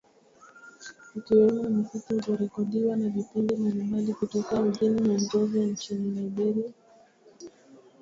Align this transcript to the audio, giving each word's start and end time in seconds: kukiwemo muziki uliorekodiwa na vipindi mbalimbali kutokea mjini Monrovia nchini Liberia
kukiwemo 1.09 1.63
muziki 1.75 2.13
uliorekodiwa 2.13 2.95
na 2.95 3.09
vipindi 3.09 3.55
mbalimbali 3.55 4.13
kutokea 4.13 4.61
mjini 4.61 5.01
Monrovia 5.01 5.63
nchini 5.65 6.19
Liberia 6.21 6.71